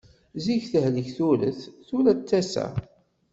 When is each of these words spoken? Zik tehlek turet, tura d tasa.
Zik 0.45 0.63
tehlek 0.71 1.09
turet, 1.17 1.59
tura 1.87 2.13
d 2.17 2.19
tasa. 2.29 2.67